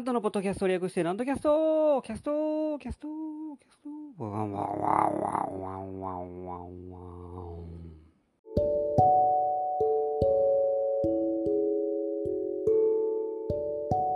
[0.00, 3.06] 南斗のポッドキャストを略して、南斗キャストキャストキャスト
[3.58, 7.00] キャストワンワンワンワンワンワンワンワン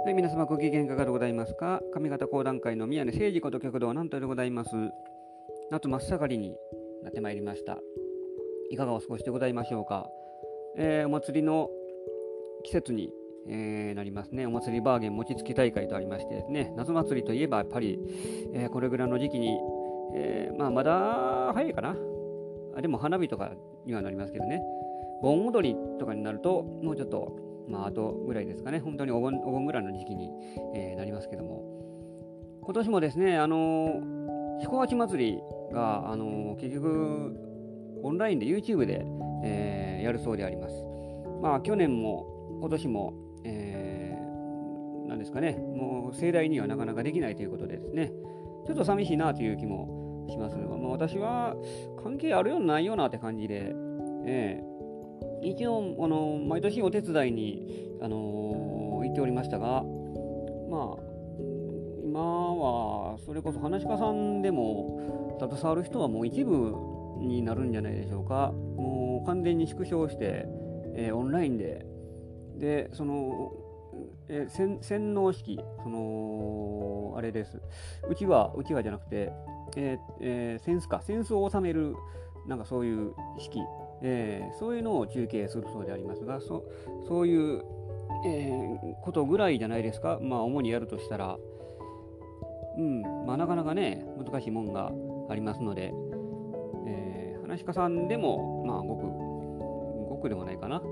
[0.06, 1.82] はい、皆様ご機嫌いかがでございますか？
[1.92, 4.70] 上方講談界の宮根誠司こと旭堂南斗でございます？
[5.70, 6.56] 夏真っ盛りに
[7.02, 7.76] なってまいりました。
[8.70, 10.08] いかがお過ごしでございましょうか、
[10.78, 11.68] えー、お祭りの
[12.62, 13.12] 季節に
[13.46, 14.46] えー、なりますね。
[14.46, 17.98] お祭りバーゲン餅つき大会とありましてですね、夏祭りといえばやっぱり、
[18.52, 19.58] えー、これぐらいの時期に、
[20.14, 21.96] えー、まあまだ早いかな。
[22.76, 23.52] あでも花火とか
[23.86, 24.62] にはなりますけどね。
[25.22, 27.36] 盆踊りとかになると、もうちょっと、
[27.68, 28.80] まああとぐらいですかね。
[28.80, 30.30] 本当にお盆お盆ぐらいの時期に、
[30.74, 31.62] えなりますけども。
[32.62, 34.00] 今年もですね、あの
[34.60, 35.42] 彦八祭り
[35.72, 37.36] が、あの結局、
[38.02, 39.04] オンラインで YouTube で、
[39.44, 40.74] えやるそうであります。
[41.42, 43.23] まあ去年も今年も、
[45.06, 48.12] なんですかね、もう盛大にはなかなかできないということでですね、
[48.66, 50.56] ちょっと寂しいなという気もします。
[50.56, 51.56] まあ、私は
[52.02, 53.74] 関係あるようなないようなって感じで、
[54.26, 59.82] えー、一応あの毎年お手伝いに、あのー、行っておりましたが、
[60.70, 61.14] まあ、
[62.04, 66.74] 今はそれこそ話し家さんでも携わる人はもう一部
[67.20, 68.52] になるんじゃないでしょうか。
[68.52, 70.46] もう完全に縮小して、
[70.94, 71.86] えー、オンラインで
[72.56, 73.52] でその、
[74.28, 77.60] え洗洗脳式そのあれです。
[78.08, 79.32] うちはうちはじゃなくて、
[79.76, 81.00] えーえー、センスか。
[81.02, 81.94] センスを収める
[82.46, 83.60] なんかそういう式、
[84.02, 86.64] えー、そういうのを中継するそうでありますがそ
[87.08, 87.62] そういう、
[88.26, 90.18] えー、ことぐらいじゃないですか。
[90.20, 91.38] まあ主にやるとしたら。
[92.76, 93.02] うん。
[93.26, 94.90] まあなかなかね難しいもんが
[95.30, 95.92] ありますので、
[96.86, 99.06] えー、話し家さんでもまあごく
[100.10, 100.82] ごくでもないかな。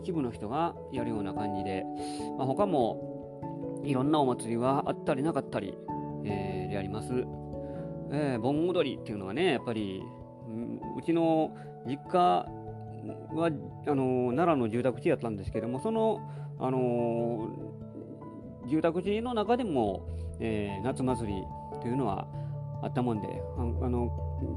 [0.00, 1.84] 一部の人がやるような感じで、
[2.38, 5.74] まあ、他もいろんなお祭りはあったりなかったり、
[6.24, 7.12] えー、であります。
[8.12, 10.02] えー、盆踊りっていうのはね、やっぱり、
[10.98, 11.56] うちの
[11.86, 13.50] 実家は
[13.86, 16.20] あの奈良の住宅地やったんですけども、その、
[16.58, 17.48] あの
[18.68, 20.06] 住宅地の中でも、
[20.40, 21.42] えー、夏祭り
[21.80, 22.26] というのは
[22.82, 24.10] あったもんで、あの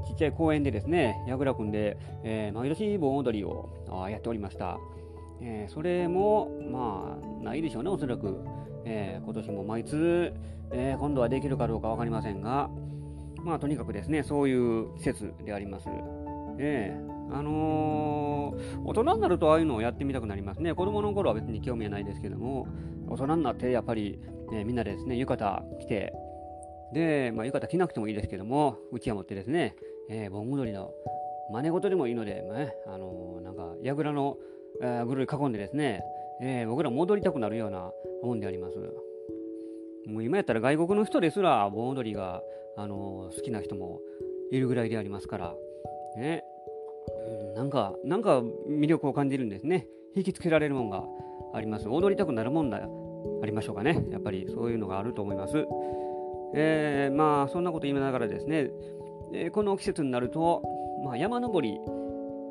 [0.06, 3.68] ちっちゃい公園でですね、やぐら組んで、えー、毎年盆踊りを
[4.10, 4.78] やっておりました。
[5.40, 8.44] えー、それも、まあ、ないでしょうね、おそらく。
[8.86, 10.32] えー、今年も毎通、
[10.70, 12.68] えー、今度はできるかどうか分かりませんが、
[13.42, 15.88] まあ、とにかくですね、そういう季節であります。
[16.58, 20.74] えー、あの、大人になるとああいうのをやってみたくなりますね。
[20.74, 22.66] 子供の頃は別に興味はないですけども、
[23.08, 24.18] 大人になってやっぱり、
[24.52, 26.12] え、みんなでですね、浴衣着て、
[26.92, 29.74] で、まあ、浴衣着なくてもいいですけども、うちわ持ってですね、
[30.08, 30.92] えー、盆踊りの
[31.50, 34.36] 真似事でもいいので、まあ、あのー、なんか、櫓の、
[35.06, 36.02] ぐるり囲んでですね、
[36.40, 37.90] えー、僕ら戻りたくなるような
[38.22, 38.76] もんであります。
[40.06, 42.42] もう今やったら外国の人ですら盆踊りが、
[42.76, 44.00] あのー、好きな人も
[44.50, 45.54] いるぐらいでありますから、
[46.16, 46.44] ね、
[47.48, 49.86] うん、なんか、なんか魅力を感じるんですね。
[50.16, 51.04] 引きつけられるもんが
[51.54, 51.88] あります。
[51.88, 52.78] 踊りたくなるもんだ
[53.42, 54.04] ありましょうかね。
[54.10, 55.66] やっぱりそういうのがあると思います。
[56.54, 58.70] えー、まあそんなこと言いながらですね、
[59.32, 60.62] えー、この季節になると、
[61.04, 61.80] まあ、山登り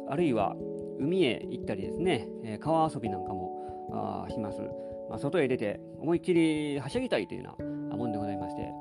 [0.10, 0.56] あるいは
[1.04, 4.62] 海へ行ったりですね、え、川遊びなんかもします。
[5.10, 8.72] まあ、外へ出て思いっきりはしゃぎたいというようなもんでございまして、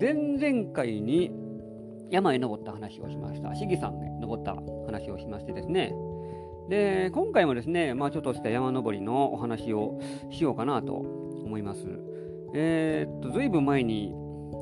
[0.00, 1.30] 前々回に
[2.10, 3.54] 山へ登った話をしました。
[3.54, 4.54] 市議さんへ登った
[4.86, 5.94] 話をしましてですね、
[6.68, 10.00] で、今回もですね、まあちょっとした山登りのお話を
[10.30, 11.86] しようかなと思います。
[12.54, 14.12] えー、っと、ずいぶん前に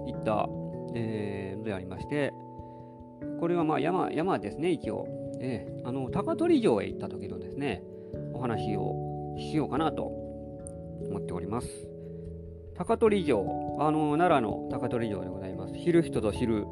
[0.06, 0.48] 行った、
[0.94, 2.32] えー、のでありまして、
[3.40, 5.21] これはまあ山、山ですね、一応。
[5.42, 7.82] え、あの高取城へ行った時のですね
[8.32, 11.68] お話をしようかなと思っております。
[12.76, 15.74] 高取城あの奈良の高取城でございます。
[15.74, 16.64] 知る人ぞ知る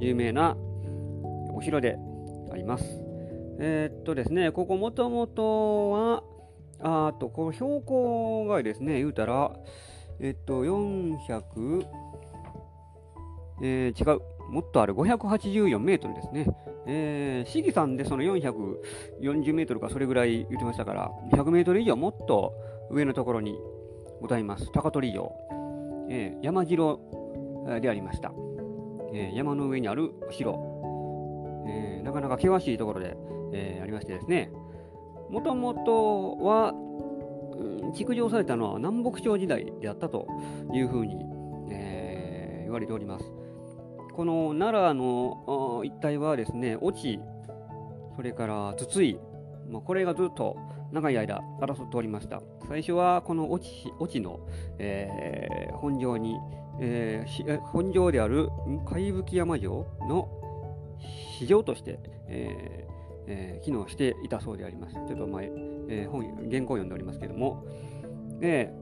[0.00, 0.56] 有名な
[1.52, 1.96] お城で
[2.52, 2.84] あります。
[3.58, 6.22] えー、っとですねここもともとは
[6.80, 9.52] あとこの標高がですね言うたら
[10.20, 11.86] えっと400
[13.62, 14.35] えー、違う。
[14.48, 16.46] もっとある584メートルですね。
[16.86, 22.52] えー、市議さんでその440メートルかそれぐらい言ってましたから、100メートル以上もっと
[22.90, 23.58] 上のところに
[24.20, 24.70] ございます。
[24.72, 25.32] 高取城、
[26.08, 27.00] えー、山城
[27.80, 28.32] でありました。
[29.12, 33.16] えー、山の上にある城、えー、なかなか険しいところで、
[33.52, 34.50] えー、ありましてですね、
[35.30, 40.28] もともとは、うん、築城されたのは南北朝時代であったと
[40.72, 41.16] いうふうに、
[41.70, 43.35] えー、言われております。
[44.16, 47.20] この奈良の一帯はですね、越智、
[48.16, 49.20] それから筒井、
[49.68, 50.56] まあ、これがずっと
[50.90, 52.40] 長い間争っておりました。
[52.66, 54.40] 最初はこの落ち落ちの、
[54.78, 56.38] えー、本城に、
[56.80, 58.48] えー、本城である
[58.88, 60.30] 貝吹山城の
[61.38, 64.94] 市場として、えーえー、機能していたそうであります。
[64.94, 65.50] ちょっと前、
[65.90, 67.66] えー、本、原稿を読んでおりますけども、
[68.40, 68.72] で、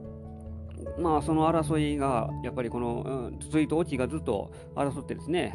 [0.99, 5.53] まあ、その争いが、やっぱりこの、うん、続いて落がずっと争ってですね、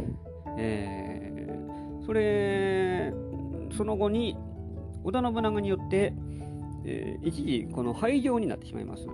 [0.59, 3.13] えー、それ、
[3.77, 4.37] その後に、
[5.05, 6.13] 織田信長によって、
[6.85, 9.07] えー、一時、この廃城になってしまいます。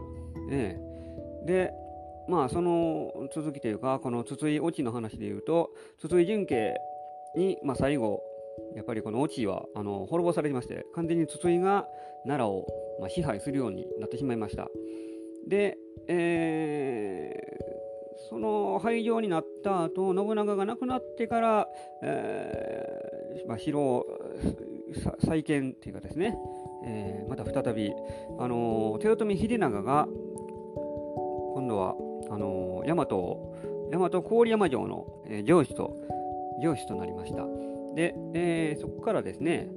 [0.50, 1.72] えー、で、
[2.28, 6.74] まあ、その続きというか、この筒井落の話でいうと、筒井純家
[7.36, 8.20] に、まあ、最後、
[8.74, 11.86] やっぱりこの落ちはあの滅ぼされてまして、完全に筒井が
[12.24, 12.66] 奈良を、
[13.00, 14.68] まあ、支配するようになってしまいました。
[15.46, 15.78] で、
[16.08, 21.68] えー、その廃城になった後信長が亡くなってから、
[22.02, 24.06] えーまあ、城を
[25.24, 26.36] 再建というかですね、
[26.84, 27.92] えー、また再び、
[28.38, 30.08] あの豊臣秀長が
[31.54, 31.94] 今度は
[32.30, 35.96] あの大和大和郡山城の、えー、城主と
[36.60, 37.46] 城主となりました。
[37.94, 39.68] で、えー、そこからですね、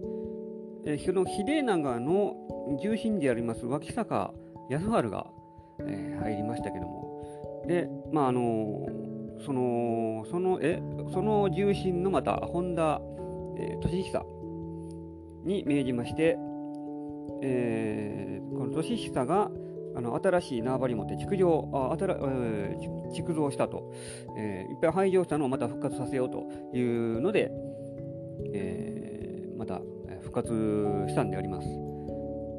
[0.86, 2.36] えー、その秀長の
[2.81, 4.33] 重臣であります脇坂
[4.69, 5.27] 康晴が、
[5.87, 8.87] えー、入りましたけども、で、まああの
[9.45, 10.81] そのそのえ
[11.13, 13.01] その重臣のまた本田、
[13.57, 14.25] えー、俊久
[15.45, 16.37] に命じまして、
[17.41, 19.49] えー、この俊久が
[19.95, 23.91] あの新しい縄張り持って築城あ新、えー、築造したと、
[24.37, 26.43] えー、いっぱい廃城したのをまた復活させようと
[26.77, 27.51] いうので、
[28.53, 29.81] えー、また
[30.21, 31.88] 復活したんであります。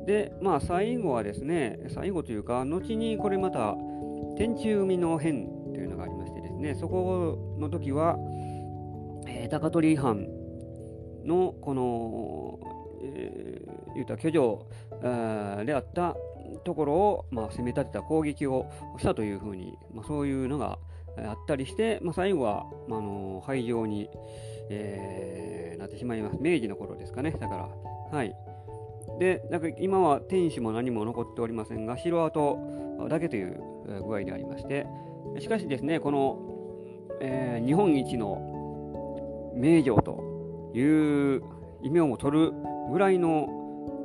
[0.06, 3.76] で、まあ、最後はですね、最後というか、後にこれまた、
[4.36, 8.16] 天中海の変というのがありましてですね、そこの時は、
[9.26, 10.26] えー、高取藩
[11.24, 12.58] のこの、
[13.02, 14.66] えー、言うた居城
[15.64, 16.16] であった
[16.64, 20.78] ところを、まあ、攻め立てた攻撃をしたというふうに、まあ、そういうのが
[21.16, 24.08] あったりして、まあ、最後は、まあ、あの廃城に、
[24.70, 26.38] えー、なってしまいます。
[26.40, 27.32] 明治の頃ですかね。
[27.32, 27.56] だか
[28.10, 28.34] ら、はい。
[29.20, 32.58] で、なんか今は天守も何も残っておりませんが、城跡
[33.10, 33.62] だけという
[34.06, 34.86] 具合でありまして、
[35.38, 36.38] しかしですね、この、
[37.20, 40.80] えー、日本一の名城とい
[41.36, 41.42] う
[41.82, 42.52] 異名を取る
[42.90, 43.46] ぐらいの、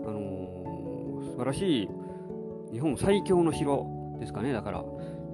[0.06, 1.90] あのー、素晴らしい
[2.74, 4.84] 日本最強の城ですかね、だから、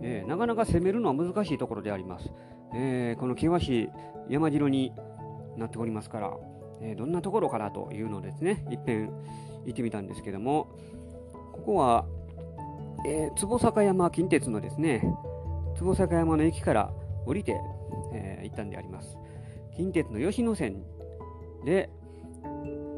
[0.03, 2.31] えー、なかなか攻めるのは難しいところであります。
[2.75, 3.89] えー、この険しい
[4.29, 4.93] 山城に
[5.57, 6.37] なっておりますから、
[6.83, 9.11] え、どんなところかなというのをですね、いっぺん
[9.65, 10.67] 行ってみたんですけども、
[11.53, 12.05] ここは、
[13.05, 15.03] えー、坪坂山近鉄のですね、
[15.77, 16.91] 坪坂山の駅から
[17.25, 17.59] 降りて、
[18.13, 19.17] えー、行ったんであります。
[19.75, 20.83] 近鉄の吉野線
[21.65, 21.89] で、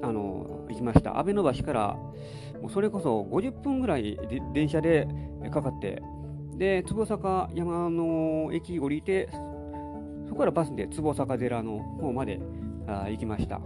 [0.01, 1.18] あの行きました。
[1.18, 1.98] 安倍の橋から、
[2.62, 4.19] もうそれこそ50分ぐらい
[4.54, 5.07] 電車で
[5.51, 6.01] かかって、
[6.57, 9.30] で、坪坂山の駅降りて、
[10.27, 12.39] そこからバスで坪坂寺の方まで
[12.88, 13.62] あ行きました。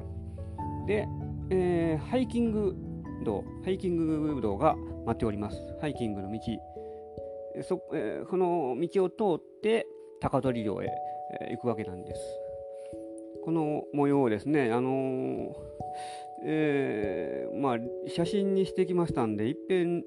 [0.85, 1.07] で、
[1.49, 2.75] えー、ハイキング
[3.23, 4.75] 道、ハイキング道が
[5.05, 5.57] 待っております。
[5.81, 6.39] ハイキングの道。
[7.63, 9.87] そえー、この道を通って
[10.19, 10.87] 高取城へ、
[11.41, 12.21] えー、行くわけなんです。
[13.43, 15.53] この模様をですね、あのー、
[16.45, 17.77] えー、まあ、
[18.07, 20.03] 写真にしてきましたんで、いっぺん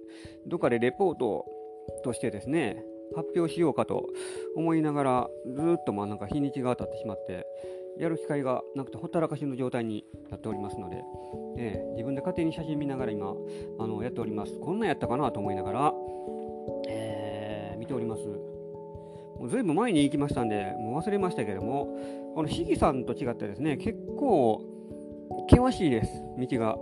[0.46, 1.46] どっかでレポート
[2.04, 2.84] としてですね、
[3.16, 4.08] 発表しようかと
[4.54, 7.46] 思いながら、ずっとまあなんか日にちが当たってしまって、
[7.98, 11.02] やる機会がなくてほったらかしの状態になっておりますので、
[11.58, 13.34] えー、自分で勝手に写真見ながら今
[13.78, 14.58] あのやっております。
[14.58, 15.94] こんなんやったかなと思いながら、
[16.88, 18.22] えー、見ております。
[18.26, 21.96] もうずいぶん前に行きましたんで、もう忘れましたけども、
[22.34, 24.62] このシギさんと違ってですね、結構
[25.48, 26.78] 険しいです、道が。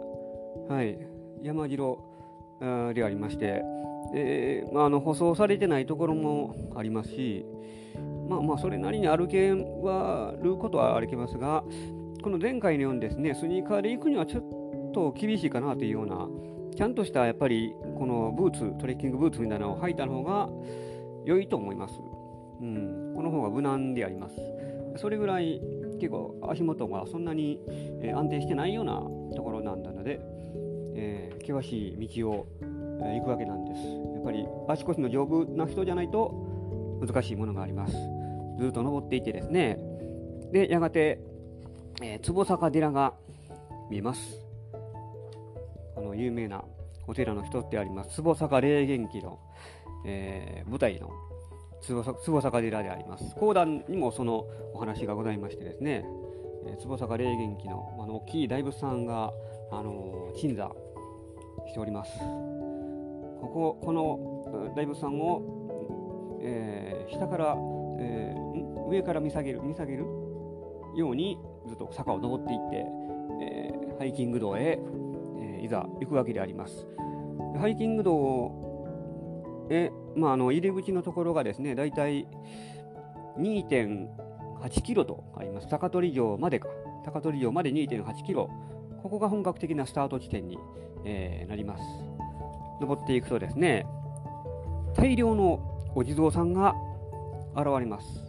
[0.69, 0.99] はい、
[1.43, 1.99] 山城
[2.95, 3.62] でありまして、
[4.15, 7.47] えーまあ、あの舗装されてないところもありますし、
[8.28, 11.64] まあまあそれなりに歩けはることは歩けますが、
[12.23, 16.28] この前回のようにですね、スニーカーで行くにはちょっと厳しいかなというような、
[16.76, 20.49] ちゃんとしたやっぱりこのブーツ、トレッキングブーツみたいなのを履いた方が
[21.25, 21.94] 良いと思います。
[22.61, 24.37] うん、この方が無難であります。
[24.97, 25.61] それぐらい
[26.00, 27.61] 結構足元がそんなに、
[28.02, 29.00] え安定してないような
[29.37, 30.20] ところなんだので、
[30.94, 32.47] えー、険しい道を、
[33.00, 33.80] 行くわけなんです。
[33.80, 36.35] やっぱり足腰の丈夫な人じゃないと
[37.00, 38.17] 難しいものがあります。
[38.59, 39.79] ずっと登っていてですね、
[40.53, 41.21] で、やがて、
[42.03, 43.15] えー、坪坂寺が
[43.91, 44.41] 見えます。
[45.95, 46.65] この有名な
[47.07, 49.38] お寺の一つであります、坪坂霊元記の、
[50.05, 51.11] えー、舞台の
[51.83, 53.35] 坪坂寺であります。
[53.37, 56.05] 講談にもそのお話がございましてですね、
[56.67, 59.33] えー、坪坂霊元記のあの大きい大仏さんが、
[59.71, 60.71] あの、鎮座
[61.67, 67.57] しておりますこここの大仏さんを、えー、下から、
[68.00, 68.38] えー、
[68.88, 70.04] 上から見下げる見下げる
[70.97, 72.87] ようにずっと坂を登っていって、
[73.42, 74.78] えー、ハイキング道へ、
[75.40, 76.87] えー、いざ行くわけであります
[77.59, 82.26] ハイキング道へ、まあ、あの入り口のところがですねだいたい
[83.38, 85.68] 2.8キロとあります。
[85.68, 86.68] 高取城までか。
[87.04, 88.50] 高取城まで2.8キロ。
[89.02, 90.59] ここが本格的なスタート地点に、
[91.04, 91.83] えー、なります。
[92.80, 93.87] 登っていくとですね、
[94.97, 96.75] 大量のお地蔵さんが
[97.57, 98.27] 現れます。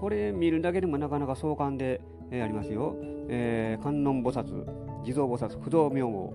[0.00, 2.96] これ見るだけでもなかなか壮観で、えー、ありますよ。
[3.28, 4.44] えー、観音菩薩、
[5.04, 6.32] 地蔵菩薩、不動明王、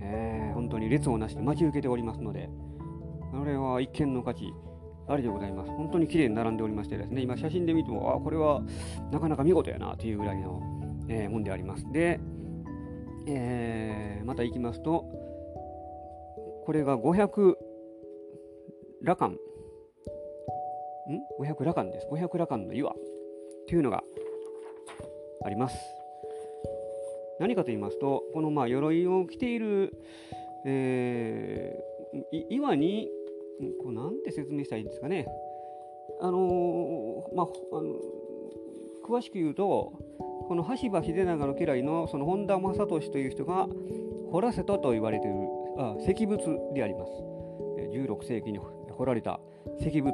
[0.00, 2.48] えー、本当に列をなして待ち受けておりますので、
[3.32, 4.52] これは一見の価値、
[5.08, 5.70] ありでございます。
[5.72, 8.62] 本当に綺麗に並んでおりましてですね、今写真で見ても、あ、これは
[9.10, 10.62] なかなか見事やなというぐらいの、
[11.08, 11.90] えー、もんであります。
[11.92, 12.20] で、
[13.26, 15.04] えー、また行きますと、
[16.64, 17.54] これが500
[19.02, 19.34] 羅漢、
[21.10, 22.08] ん ?500 羅漢です。
[22.10, 22.92] 500羅漢の岩
[23.68, 24.02] というのが
[25.44, 25.76] あります。
[27.40, 29.92] 何かと言いますと、このまあ鎧を着ている、
[30.64, 33.08] えー、岩に
[33.82, 35.26] こうなんて説明したらいいんですかね。
[36.20, 37.94] あのー、まあ、あの
[39.06, 39.92] 詳しく言うと、
[40.48, 43.66] この羽柴秀長の家来のその本田正俊という人が
[44.30, 45.36] 掘らせたと言われている
[45.78, 46.38] あ石仏
[46.74, 47.12] であります。
[47.94, 49.40] 16世紀に掘られた
[49.80, 50.12] 石仏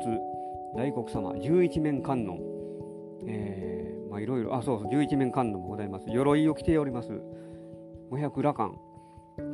[0.77, 2.39] 大黒様十一面観音、
[3.27, 6.07] えー、まあいろいろあそうそう十一面観音もございます。
[6.09, 7.09] 鎧を着ております。
[8.11, 8.71] 五百羅漢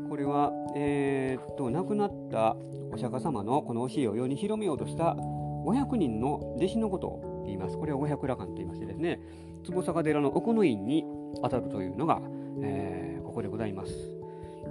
[0.08, 2.56] これは、えー、っと亡くなった
[2.92, 7.76] お釈迦様のこの教えを世に広めようとした500人の弟子のことを言います。
[7.76, 9.20] これを500羅漢と言いましてですね、
[9.64, 11.04] 坪坂寺の奥の院に
[11.42, 12.20] 当たるというのが、
[12.62, 13.92] えー、ここでございます。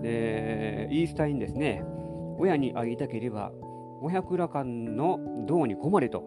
[0.01, 1.83] で、イースタインですね、
[2.37, 3.51] 親に会いたければ
[4.01, 6.23] 500羅漢の銅に込まれと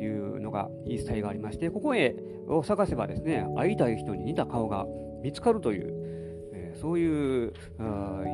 [0.00, 2.16] いうのが言い伝えがありまして、ここへ
[2.48, 4.86] を探せばですね、会いたい人に似た顔が
[5.22, 7.52] 見つかるという、そういう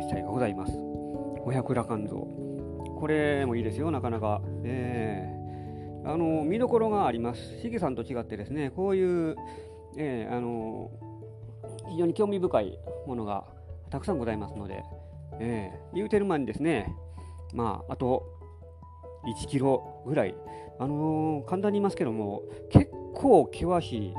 [0.01, 0.73] 一切がございます。
[1.45, 2.17] 五百羅漢像。
[2.17, 4.43] これもいいですよ、なかなか。
[4.65, 7.61] えー、あの見どころがあります。
[7.61, 9.37] しげさんと違ってですね、こういう、
[9.97, 10.91] えー、あの
[11.91, 13.45] 非常に興味深いものが
[13.91, 14.83] たくさんございますので、
[15.41, 16.95] えー、言うてる間にですね、
[17.53, 18.25] まあ、あと
[19.27, 20.35] 1キロぐらい、
[20.79, 24.15] あのー、簡単に言いますけども、結構険しい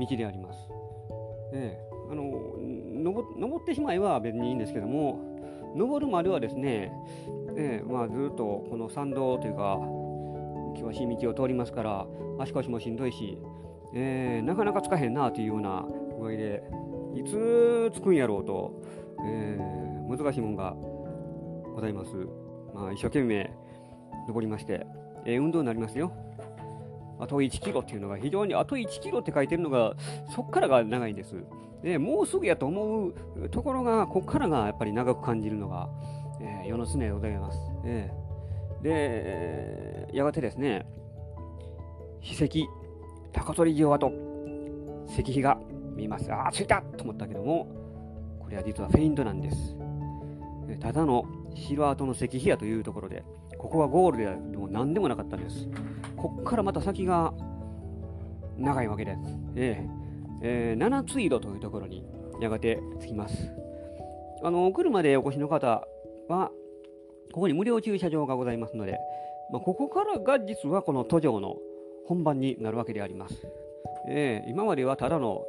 [0.00, 0.74] 道であります。
[1.52, 2.24] えー、あの
[2.94, 6.92] 登ってしまえば別にいいんですけども登るまではですね、
[7.56, 9.78] えーまあ、ずっとこの山道というか
[10.74, 12.06] 険しい道を通りますから
[12.38, 13.38] 足腰もしんどいし、
[13.94, 15.84] えー、なかなかつかへんなというような
[16.18, 16.62] 具合で
[17.14, 18.82] いつ着くんやろうと、
[19.24, 20.74] えー、難しいもんが
[21.74, 22.10] ございます。
[22.72, 23.52] まあ、一生懸命
[24.26, 24.86] 登りまして、
[25.24, 26.12] えー、運動になりますよ。
[27.20, 29.94] あと1キロっていうのが非常にあと1キロって書いてるのが
[30.34, 31.36] そっからが長いんです。
[31.82, 33.14] でもうすぐやと思う
[33.50, 35.88] ところがここからがやっぱり長く感じるのが、
[36.40, 37.58] えー、世の常でございます。
[37.84, 40.86] えー、でやがてですね
[42.20, 42.68] 史跡
[43.32, 44.12] 高取城跡
[45.08, 45.58] 石碑が
[45.94, 46.32] 見ます。
[46.32, 47.68] ああ着いたと思ったけども
[48.40, 49.76] これは実はフェイントなんです。
[50.80, 53.22] ただの城跡の石碑やというところで
[53.64, 55.66] ここはゴールでも何でもなかったんです。
[56.16, 57.32] こっからまた先が
[58.58, 59.18] 長いわけです。
[59.56, 62.04] えー、えー、七津井戸というところに
[62.42, 63.50] やがて着きます。
[64.42, 65.88] あの、車でお越しの方
[66.28, 66.50] は、
[67.32, 68.98] ここに無料駐車場がございますので、
[69.50, 71.56] まあ、ここからが実はこの途上の
[72.06, 73.48] 本番になるわけであります。
[74.06, 75.42] えー、今まではただの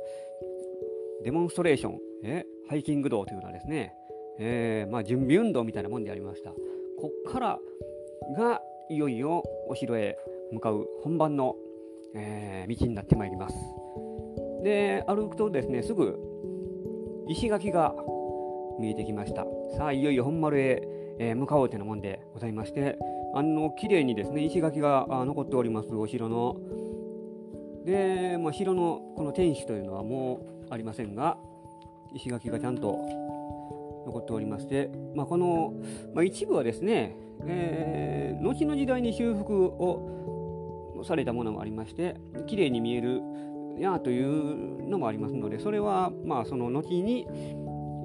[1.25, 3.93] デモンストレーション、えー、ハイキング道というのはですね、
[4.39, 6.51] えーまあ、準備運動みたいなもんでありました。
[6.97, 7.59] こっから
[8.33, 10.17] がいよいよお城へ
[10.51, 11.55] 向かう本番の、
[12.15, 13.55] えー、道になってまいります。
[14.63, 16.19] で歩くとですねすぐ
[17.27, 17.95] 石垣が
[18.79, 19.45] 見えてきました。
[19.77, 20.81] さあいよいよ本丸へ、
[21.19, 22.97] えー、向かおうというもんでございまして
[23.33, 26.57] あの綺麗にですね石垣が残っておりますお城の。
[27.85, 30.39] で、まあ、城のこの天守というのはも
[30.69, 31.37] うありませんが
[32.15, 32.97] 石垣がちゃんと
[34.05, 35.73] 残っておりまして、まあ、この、
[36.13, 42.15] まあ、一部はですねえー、後の時代に修復をされたものもありまして
[42.47, 43.21] 綺麗に見える
[43.77, 47.27] やというのもありますのでそれはまあその後に、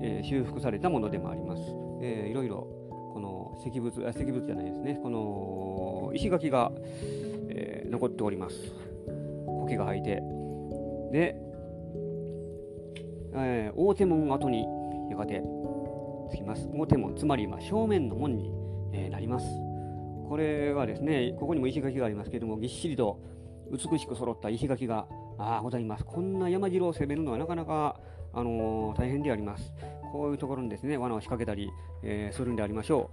[0.02, 1.62] えー、修復されたものでもあります、
[2.02, 2.66] えー、いろいろ
[3.14, 5.00] この石仏あ石仏じゃないですね。
[5.02, 6.70] この石垣が、
[7.48, 8.56] えー、残っております。
[9.62, 10.22] 苔が生えて。
[11.12, 11.36] で、
[13.34, 14.64] えー、大手門跡に
[15.10, 15.42] やがて
[16.30, 16.68] つきます。
[16.72, 18.50] 表門、つまりま正面の門に、
[18.92, 19.46] えー、なります。
[20.28, 23.20] これはですね、ここにも石垣がありますけれども、ぎっしりと
[23.70, 25.06] 美しく揃った石垣が
[25.38, 26.04] あございます。
[26.04, 28.00] こんな山城を攻めるのはなかなか、
[28.32, 29.72] あのー、大変であります。
[30.12, 31.70] こういうところにですね、罠を仕掛けたり、
[32.02, 33.10] えー、するんでありましょ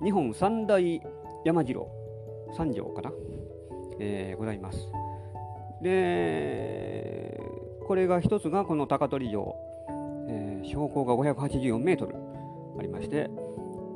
[0.00, 0.04] う。
[0.04, 1.00] 日本三大
[1.44, 1.88] 山城、
[2.56, 3.12] 三条かな、
[4.00, 4.88] えー、ございます。
[5.82, 7.40] で、
[7.86, 9.56] これが一つがこの高取城、
[10.28, 12.14] えー、標高が584メートル
[12.78, 13.30] ありまして、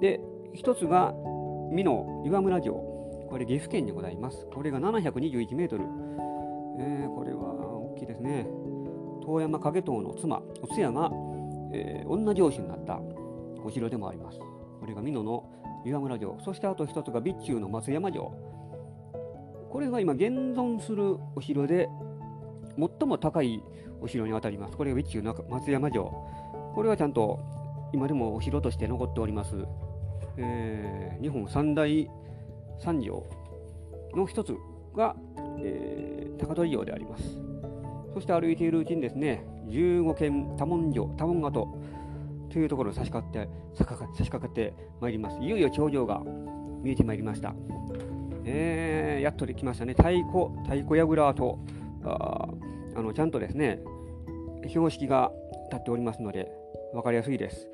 [0.00, 0.20] で、
[0.52, 1.14] 一つが
[1.72, 4.46] 美濃岩村城、これ岐阜県にございます。
[4.52, 5.84] これが721メートル。
[6.78, 8.46] えー、これは大きいですね。
[9.24, 11.10] 遠山景遠の妻、お通夜が、
[11.72, 13.00] えー、女城主になった
[13.64, 14.38] お城でもあります。
[14.38, 15.44] これが美濃の
[15.86, 18.24] 岩村城、そしてあと一つが備中の松山城。
[19.70, 20.24] これが今現
[20.54, 21.88] 存するお城で
[22.76, 23.62] 最も高い
[24.02, 24.76] お城にあたります。
[24.76, 26.04] これが備中の松山城。
[26.74, 27.40] これはちゃんと
[27.92, 29.56] 今でもお城として残っております。
[30.36, 32.08] えー、日本三大
[32.80, 33.26] 三城
[34.14, 34.56] の一つ
[34.94, 35.14] が、
[35.60, 37.40] えー、高取城であります。
[38.14, 41.68] そして歩いているうちにですね、15軒多門城、多門跡
[42.50, 43.86] というところに差し掛かって差し
[44.30, 45.38] 掛かってまいります。
[45.40, 46.22] いよいよ頂上が
[46.82, 47.54] 見えてまいりました。
[48.44, 49.94] えー、やっとできましたね。
[49.94, 51.58] 太鼓、太鼓櫓と
[52.04, 52.48] あ
[52.96, 53.80] あのちゃんとですね、
[54.68, 55.30] 標識が
[55.70, 56.50] 立っておりますので、
[56.92, 57.68] 分かりやすいです。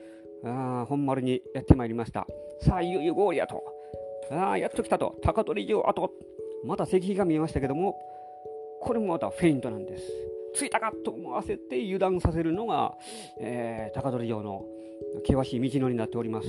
[0.45, 2.27] あ本丸にやってまいりました。
[2.61, 3.63] さあ、いよいよゴールやと。
[4.31, 5.17] ああ、やっと来たと。
[5.23, 6.11] 高取城跡。
[6.65, 7.99] また石碑が見えましたけども、
[8.81, 10.05] これもまたフェイントなんです。
[10.55, 12.95] 着いたかと思わせて油断させるのが、
[13.41, 14.65] えー、高取城の
[15.27, 16.49] 険しい道のりになっております。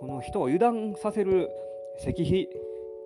[0.00, 1.48] この人を油断させる
[2.00, 2.48] 石碑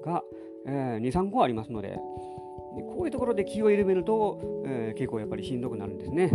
[0.05, 0.23] が、
[0.67, 6.31] えー、2、3個ありますので、こういうところで気を緩めると、えー、結構やっぱりしんどくなるんですね。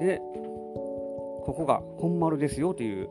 [0.00, 0.20] で、
[1.46, 3.08] ここが本丸ですよという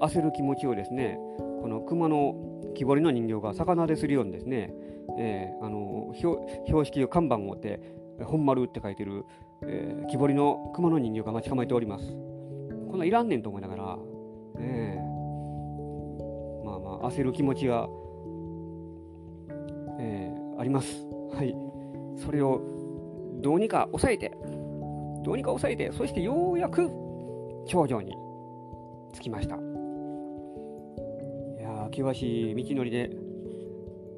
[0.00, 1.18] 焦る気持ちをですね、
[1.62, 2.34] この熊の
[2.74, 4.74] 木彫りの人形が魚でするようにですね、
[5.18, 7.80] えー、あの標識を看板を持って
[8.22, 9.24] 本丸って書いてる、
[9.62, 12.06] えー、木彫りの熊の人形が待ち構えております。
[12.90, 13.98] このいらんねんと思いながら、
[14.58, 17.88] えー、まあまあ焦る気持ちが、
[19.98, 21.06] えー、あります。
[21.32, 21.56] はい。
[22.22, 22.60] それを
[23.40, 24.32] どうにか抑えて、
[25.24, 27.05] どうにか抑えて、そしてようやく
[27.66, 28.16] 頂上に
[29.12, 29.58] 着きましたい
[31.62, 31.84] や。
[31.90, 33.10] 険しい道のりで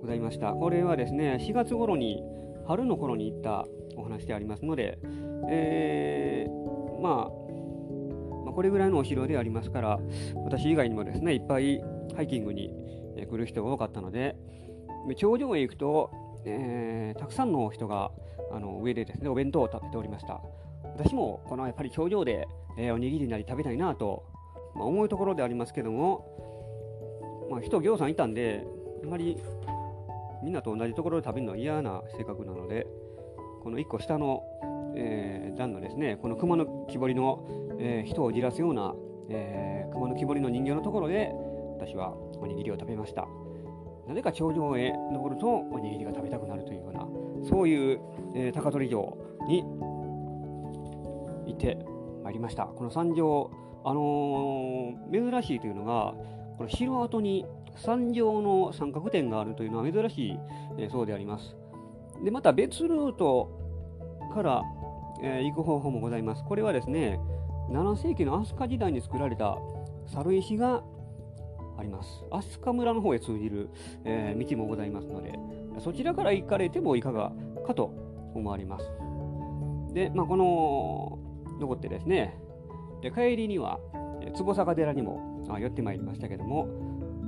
[0.01, 0.53] ございました。
[0.53, 2.23] これはですね、4月頃に、
[2.67, 4.99] 春の頃に行ったお話でありますので、
[5.51, 7.15] えー、まあ、
[8.45, 9.99] まあ、これぐらいのお城でありますから、
[10.45, 11.83] 私以外にもですね、いっぱい
[12.15, 12.71] ハイキングに
[13.29, 14.37] 来る人が多かったので、
[15.17, 16.11] 頂上へ行くと、
[16.45, 18.11] えー、たくさんの人が
[18.53, 20.41] あの上でですね、お弁当を食べておりました。
[20.97, 22.47] 私もこのやっぱり頂上で、
[22.79, 24.25] えー、おにぎりなり食べたいなと、
[24.75, 28.65] まあ、思うところでありますけども、まあ、人、ぎょうさんいたんで、
[29.05, 29.37] あまり
[30.43, 32.87] みんなと同じところで食べるのは嫌な性格なので、
[33.63, 34.45] この1個下の、
[34.97, 38.95] えー、段のですね、この熊の木彫りの、えー、人をじらすような、
[39.29, 41.33] えー、熊の木彫りの人形のところで、
[41.79, 43.27] 私はおにぎりを食べました。
[44.07, 47.07] なぜか頂上へ登るとおにぎりが食べたくなるというような、
[47.49, 48.01] そういう、
[48.35, 49.63] えー、高取城に
[51.47, 51.77] 行って
[52.23, 52.65] まいりました。
[52.65, 53.51] この山上、
[53.85, 56.15] あのー、珍しいというのが、
[56.57, 60.39] この城跡に三条の三角点があるというのは珍しい、
[60.79, 61.57] えー、そうであります。
[62.25, 63.51] で、また別ルート
[64.35, 64.63] から、
[65.23, 66.45] えー、行く方法もございます。
[66.45, 67.21] これはですね、
[67.71, 69.59] 7世紀の飛鳥時代に作られた
[70.07, 70.83] 猿石が
[71.79, 72.25] あります。
[72.31, 73.71] 飛鳥村の方へ通じる、
[74.05, 75.39] えー、道もございますので、
[75.81, 77.33] そちらから行かれてもいかが
[77.67, 77.93] かと
[78.35, 78.85] 思われます。
[79.95, 81.19] で、まあ、この
[81.59, 82.39] 残ってですね、
[83.03, 83.79] で帰りには、
[84.35, 86.69] 坪坂寺にも寄ってまいりましたけども、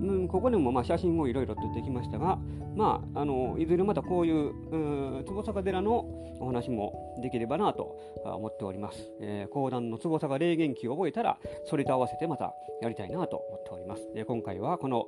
[0.03, 2.39] うん、ここでもまあ写真をいろいろとできましたが、
[2.75, 6.07] まあ、あのいずれまたこういう坪坂寺の
[6.41, 9.13] お話もできればなと思っております。
[9.21, 14.13] えー、講談の坪坂霊元記を覚えたら、それと合わせてまたやりたいなと思っております。
[14.15, 15.07] で今回はこの、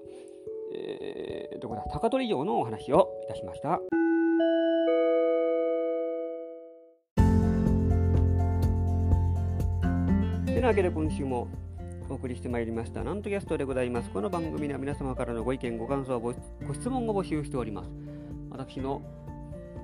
[0.74, 3.80] えー、どこだ高取城のお話をいたしました。
[10.62, 11.48] なわけで今週も
[12.08, 14.10] お送りしてまいりましたなんとキャストでございます。
[14.10, 17.90] この番組では皆様からのご意見、ご感想、ご質問を募集しております。
[18.48, 19.02] 私の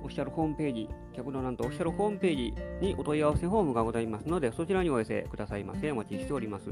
[0.01, 5.91] オフィシャルホームページ、客のなんとオフィシャルホームページにお問い合わせフォームがございますので、そちらにお寄せくださいませ。
[5.91, 6.69] お待ちしております。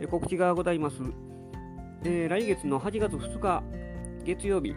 [0.00, 0.96] え告知がございます。
[2.04, 3.62] えー、来月の8月2日、
[4.24, 4.74] 月曜日、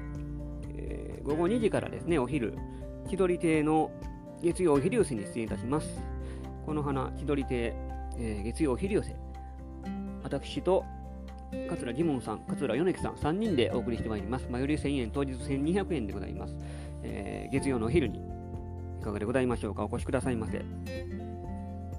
[0.76, 2.58] えー、午後2時からですね、お昼、
[3.08, 3.90] 千鳥亭の
[4.42, 5.88] 月曜お昼寄せに出演いたします。
[6.66, 7.74] この花、千鳥亭、
[8.18, 9.16] えー、月曜お昼寄せ、
[10.24, 10.86] 私と
[11.70, 14.48] 桂ジモンさん、桂米木さん、3人でお送りしてまいります。
[14.50, 16.56] 前より1000円、当日1200円でございます。
[17.04, 18.20] えー、月曜のお昼に
[19.02, 19.86] いかがでございましょうか。
[19.86, 20.64] お越しくださいませ。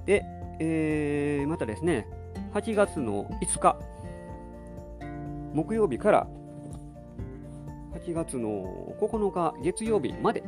[0.07, 0.25] で、
[0.61, 2.07] えー、またですね、
[2.53, 3.79] 8月の5日、
[5.53, 6.27] 木曜日から
[7.95, 10.43] 8月の9日月曜日まで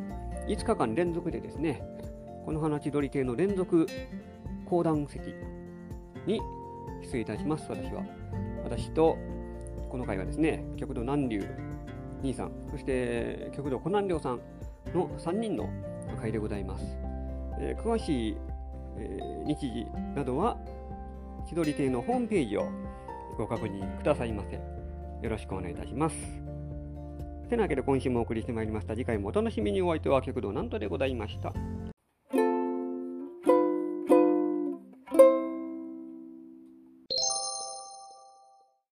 [0.49, 1.83] 5日間連続でですね、
[2.45, 3.87] この花千鳥亭の連続
[4.67, 5.35] 講談席
[6.27, 6.41] に
[7.03, 8.05] 出演いたします、私は。
[8.65, 9.17] 私と、
[9.89, 11.47] この回はですね、極道南流
[12.23, 14.41] 兄さん、そして極道湖南寮さん
[14.95, 15.69] の3人の
[16.21, 16.85] 会でございます。
[17.59, 18.37] えー、詳しい、
[18.99, 20.57] えー、日時などは、
[21.49, 22.69] 千鳥亭のホームページを
[23.39, 24.57] ご確認くださいませ。
[24.57, 26.17] よろしくお願いいたします。
[27.49, 28.95] てなわけで今週もお送りしてまいりました。
[28.95, 31.53] 次回もお楽しみにお相手は極道なんとでございました。